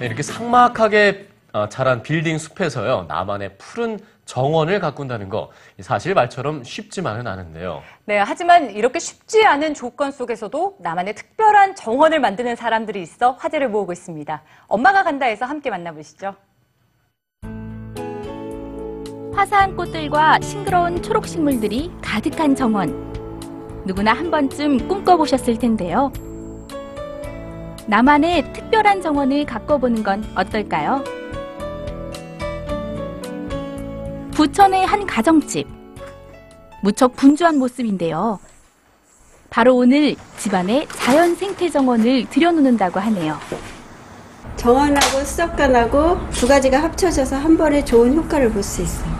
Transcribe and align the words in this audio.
네, 0.00 0.06
이렇게 0.06 0.22
삭막하게 0.22 1.28
어, 1.52 1.68
자란 1.68 2.02
빌딩 2.02 2.38
숲에서요 2.38 3.04
나만의 3.06 3.58
푸른 3.58 3.98
정원을 4.24 4.80
가꾼다는 4.80 5.28
거 5.28 5.50
사실 5.80 6.14
말처럼 6.14 6.64
쉽지만은 6.64 7.26
않은데요. 7.26 7.82
네, 8.06 8.16
하지만 8.18 8.70
이렇게 8.70 8.98
쉽지 8.98 9.44
않은 9.44 9.74
조건 9.74 10.10
속에서도 10.10 10.78
나만의 10.80 11.14
특별한 11.16 11.74
정원을 11.74 12.18
만드는 12.18 12.56
사람들이 12.56 13.02
있어 13.02 13.32
화제를 13.32 13.68
모으고 13.68 13.92
있습니다. 13.92 14.42
엄마가 14.68 15.02
간다에서 15.02 15.44
함께 15.44 15.68
만나보시죠. 15.68 16.34
화사한 19.34 19.76
꽃들과 19.76 20.40
싱그러운 20.40 21.02
초록 21.02 21.26
식물들이 21.26 21.90
가득한 22.00 22.54
정원. 22.54 23.10
누구나 23.84 24.14
한 24.14 24.30
번쯤 24.30 24.88
꿈꿔보셨을 24.88 25.58
텐데요. 25.58 26.10
나만의 27.90 28.52
특별한 28.52 29.02
정원을 29.02 29.44
가꿔보는 29.46 30.04
건 30.04 30.24
어떨까요? 30.36 31.02
부천의 34.30 34.86
한 34.86 35.04
가정집. 35.04 35.66
무척 36.84 37.16
분주한 37.16 37.58
모습인데요. 37.58 38.38
바로 39.50 39.74
오늘 39.74 40.14
집안에 40.38 40.86
자연 40.92 41.34
생태 41.34 41.68
정원을 41.68 42.26
들여놓는다고 42.30 43.00
하네요. 43.00 43.36
정원하고 44.54 45.24
수족관하고 45.24 46.30
두 46.30 46.46
가지가 46.46 46.80
합쳐져서 46.80 47.38
한 47.38 47.56
번에 47.56 47.84
좋은 47.84 48.14
효과를 48.14 48.52
볼 48.52 48.62
수 48.62 48.82
있어요. 48.82 49.10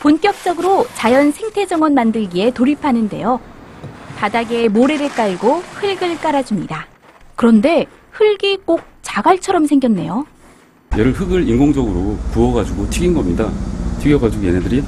본격적으로 0.00 0.84
자연 0.94 1.30
생태 1.30 1.64
정원 1.64 1.94
만들기에 1.94 2.50
돌입하는데요. 2.50 3.38
바닥에 4.16 4.68
모래를 4.68 5.10
깔고 5.10 5.58
흙을 5.76 6.18
깔아줍니다. 6.18 6.95
그런데 7.36 7.86
흙이 8.12 8.58
꼭 8.64 8.80
자갈처럼 9.02 9.66
생겼네요. 9.66 10.26
얘를 10.96 11.12
흙을 11.12 11.48
인공적으로 11.48 12.16
부어가지고 12.32 12.88
튀긴 12.90 13.14
겁니다. 13.14 13.50
튀겨가지고 14.00 14.46
얘네들이 14.46 14.82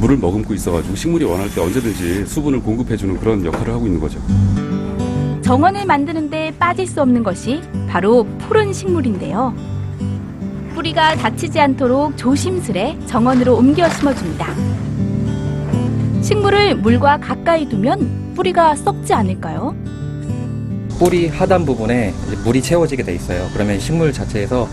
물을 0.00 0.16
머금고 0.18 0.54
있어가지고 0.54 0.94
식물이 0.94 1.24
원할 1.24 1.50
때 1.52 1.60
언제든지 1.60 2.26
수분을 2.26 2.60
공급해주는 2.60 3.18
그런 3.18 3.44
역할을 3.44 3.72
하고 3.72 3.86
있는 3.86 4.00
거죠. 4.00 4.20
정원을 5.42 5.86
만드는데 5.86 6.54
빠질 6.58 6.86
수 6.86 7.00
없는 7.00 7.22
것이 7.22 7.60
바로 7.88 8.24
푸른 8.38 8.72
식물인데요. 8.72 9.54
뿌리가 10.74 11.16
다치지 11.16 11.60
않도록 11.60 12.16
조심스레 12.16 12.98
정원으로 13.06 13.56
옮겨 13.56 13.88
심어줍니다. 13.88 14.46
식물을 16.22 16.76
물과 16.76 17.18
가까이 17.18 17.68
두면 17.68 18.32
뿌리가 18.34 18.76
썩지 18.76 19.12
않을까요? 19.12 19.74
뿌리 21.02 21.26
하단 21.26 21.64
부분에 21.64 22.14
이제 22.28 22.36
물이 22.44 22.62
채워지게 22.62 23.02
돼 23.02 23.12
있어요. 23.16 23.48
그러면 23.52 23.80
식물 23.80 24.12
자체에서 24.12 24.68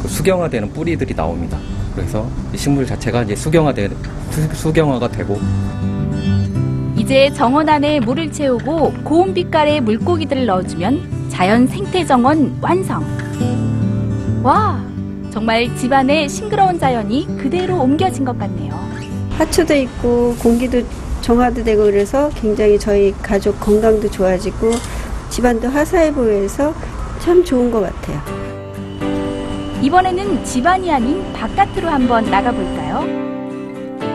그 0.00 0.08
수경화되는 0.08 0.72
뿌리들이 0.72 1.14
나옵니다. 1.14 1.58
그래서 1.94 2.26
이 2.54 2.56
식물 2.56 2.86
자체가 2.86 3.24
이제 3.24 3.36
수경화되 3.36 3.90
수- 4.30 4.54
수경화가 4.54 5.08
되고 5.08 5.38
이제 6.96 7.30
정원 7.34 7.68
안에 7.68 8.00
물을 8.00 8.32
채우고 8.32 8.94
고운 9.04 9.34
빛깔의 9.34 9.82
물고기들을 9.82 10.46
넣어주면 10.46 11.26
자연 11.28 11.66
생태 11.66 12.02
정원 12.06 12.56
완성. 12.62 13.04
와, 14.42 14.82
정말 15.30 15.76
집안의 15.76 16.30
싱그러운 16.30 16.78
자연이 16.78 17.26
그대로 17.36 17.78
옮겨진 17.82 18.24
것 18.24 18.38
같네요. 18.38 18.72
하초도 19.32 19.74
있고 19.74 20.34
공기도 20.38 20.80
정화도 21.20 21.62
되고 21.62 21.82
그래서 21.84 22.30
굉장히 22.34 22.78
저희 22.78 23.12
가족 23.20 23.60
건강도 23.60 24.10
좋아지고 24.10 24.70
집안도 25.34 25.66
화사해 25.66 26.14
보여서 26.14 26.72
참 27.18 27.42
좋은 27.42 27.68
것 27.68 27.80
같아요. 27.80 28.20
이번에는 29.82 30.44
집안이 30.44 30.92
아닌 30.92 31.24
바깥으로 31.32 31.88
한번 31.88 32.30
나가볼까요? 32.30 33.02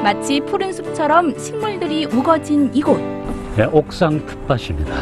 마치 0.01 0.39
푸른 0.39 0.71
숲처럼 0.71 1.37
식물들이 1.37 2.05
우거진 2.05 2.71
이곳. 2.73 2.97
네, 3.57 3.65
옥상 3.69 4.25
텃밭입니다. 4.25 4.93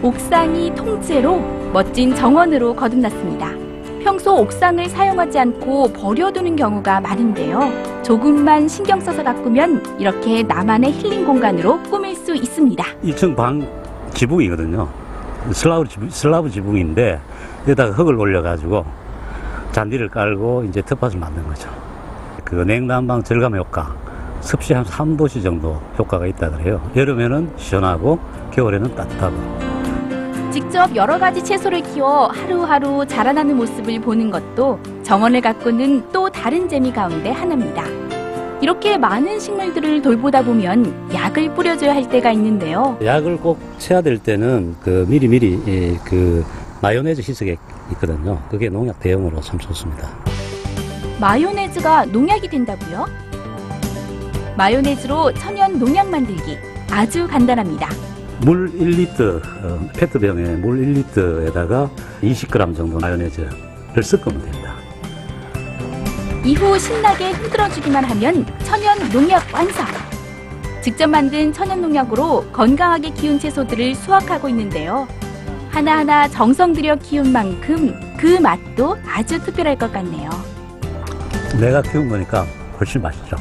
옥상이 0.00 0.74
통째로 0.74 1.38
멋진 1.74 2.14
정원으로 2.14 2.74
거듭났습니다. 2.74 3.50
평소 4.02 4.36
옥상을 4.36 4.88
사용하지 4.88 5.38
않고 5.40 5.92
버려두는 5.92 6.56
경우가 6.56 7.02
많은데요. 7.02 7.70
조금만 8.02 8.66
신경 8.66 8.98
써서 8.98 9.22
가꾸면 9.22 9.98
이렇게 9.98 10.42
나만의 10.42 10.90
힐링 10.92 11.26
공간으로 11.26 11.82
꾸밀 11.82 12.16
수 12.16 12.34
있습니다. 12.34 12.82
2층 13.04 13.36
방 13.36 13.68
지붕이거든요. 14.14 15.03
슬라브, 15.52 15.86
지붕, 15.86 16.10
슬라브 16.10 16.50
지붕인데 16.50 17.20
여기다가 17.62 17.92
흙을 17.92 18.14
올려가지고 18.18 18.84
잔디를 19.72 20.08
깔고 20.08 20.64
이제 20.64 20.80
텃밭을 20.82 21.18
만든 21.18 21.44
거죠. 21.44 21.68
그 22.44 22.56
냉난방 22.56 23.22
절감 23.22 23.56
효과, 23.56 23.94
섭씨 24.40 24.72
한 24.74 24.84
3도씨 24.84 25.42
정도 25.42 25.80
효과가 25.98 26.26
있다 26.26 26.50
그래요. 26.50 26.80
여름에는 26.94 27.52
시원하고 27.56 28.18
겨울에는 28.52 28.94
따뜻하고. 28.94 29.74
직접 30.52 30.94
여러 30.94 31.18
가지 31.18 31.42
채소를 31.42 31.82
키워 31.82 32.28
하루하루 32.28 33.04
자라나는 33.06 33.56
모습을 33.56 34.00
보는 34.00 34.30
것도 34.30 34.78
정원을 35.02 35.40
가꾸는 35.40 36.12
또 36.12 36.30
다른 36.30 36.68
재미 36.68 36.92
가운데 36.92 37.30
하나입니다. 37.32 38.03
이렇게 38.60 38.96
많은 38.96 39.40
식물들을 39.40 40.02
돌보다 40.02 40.42
보면 40.42 41.12
약을 41.12 41.54
뿌려줘야 41.54 41.94
할 41.94 42.08
때가 42.08 42.32
있는데요. 42.32 42.98
약을 43.02 43.38
꼭 43.38 43.58
쳐야 43.78 44.00
될 44.00 44.18
때는 44.18 44.76
그 44.80 45.04
미리미리 45.08 45.60
예, 45.66 45.96
그 46.04 46.44
마요네즈 46.80 47.20
희석액 47.20 47.58
있거든요. 47.92 48.40
그게 48.50 48.68
농약 48.68 49.00
대용으로 49.00 49.40
참 49.40 49.58
좋습니다. 49.58 50.08
마요네즈가 51.20 52.06
농약이 52.06 52.48
된다고요? 52.48 53.06
마요네즈로 54.56 55.32
천연 55.34 55.78
농약 55.78 56.08
만들기 56.08 56.56
아주 56.90 57.26
간단합니다. 57.26 57.88
물 58.40 58.70
1리터, 58.72 59.40
어, 59.64 59.88
페트병에 59.96 60.56
물 60.56 60.78
1리터에다가 60.80 61.88
20g 62.22 62.76
정도 62.76 62.98
마요네즈를 62.98 64.02
섞으면 64.02 64.42
됩니다. 64.42 64.73
이후 66.44 66.78
신나게 66.78 67.30
흔들어주기만 67.30 68.04
하면 68.04 68.46
천연 68.64 68.98
농약 69.10 69.42
완성! 69.52 69.86
직접 70.82 71.06
만든 71.06 71.50
천연 71.52 71.80
농약으로 71.80 72.44
건강하게 72.52 73.10
키운 73.10 73.38
채소들을 73.38 73.94
수확하고 73.94 74.50
있는데요. 74.50 75.08
하나하나 75.70 76.28
정성 76.28 76.74
들여 76.74 76.96
키운 76.96 77.32
만큼 77.32 77.98
그 78.18 78.38
맛도 78.38 78.96
아주 79.10 79.42
특별할 79.42 79.78
것 79.78 79.90
같네요. 79.90 80.28
내가 81.58 81.80
키운 81.80 82.10
거니까 82.10 82.44
훨씬 82.78 83.00
맛있죠. 83.00 83.36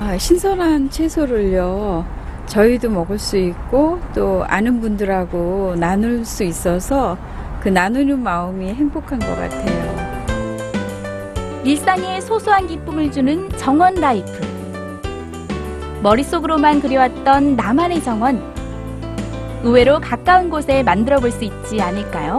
아, 0.00 0.16
신선한 0.16 0.88
채소를요. 0.88 2.06
저희도 2.46 2.88
먹을 2.88 3.18
수 3.18 3.36
있고 3.36 4.00
또 4.14 4.44
아는 4.48 4.80
분들하고 4.80 5.76
나눌 5.78 6.24
수 6.24 6.42
있어서 6.42 7.18
그 7.60 7.68
나누는 7.68 8.18
마음이 8.22 8.72
행복한 8.72 9.18
것 9.18 9.28
같아요. 9.36 9.99
일상에 11.64 12.20
소소한 12.20 12.66
기쁨을 12.66 13.12
주는 13.12 13.48
정원 13.58 13.94
라이프. 13.94 14.32
머릿속으로만 16.02 16.80
그려왔던 16.80 17.56
나만의 17.56 18.02
정원. 18.02 18.42
의외로 19.62 20.00
가까운 20.00 20.48
곳에 20.48 20.82
만들어 20.82 21.20
볼 21.20 21.30
수 21.30 21.44
있지 21.44 21.80
않을까요? 21.82 22.38